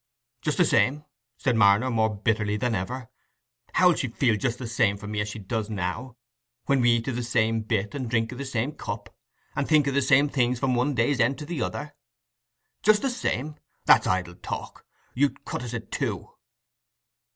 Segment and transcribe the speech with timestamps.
[0.41, 1.05] "Just the same?"
[1.37, 3.11] said Marner, more bitterly than ever.
[3.73, 6.17] "How'll she feel just the same for me as she does now,
[6.65, 9.15] when we eat o' the same bit, and drink o' the same cup,
[9.55, 11.93] and think o' the same things from one day's end to another?
[12.81, 13.57] Just the same?
[13.85, 14.87] that's idle talk.
[15.13, 16.31] You'd cut us i' two."